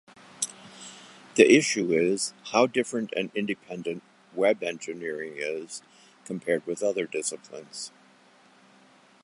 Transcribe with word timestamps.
The 1.35 1.47
issue 1.47 1.91
is 1.93 2.33
how 2.45 2.65
different 2.65 3.13
and 3.15 3.29
independent 3.35 4.01
Web 4.33 4.63
engineering 4.63 5.35
is, 5.37 5.83
compared 6.25 6.65
with 6.65 6.81
other 6.81 7.05
disciplines. 7.05 7.91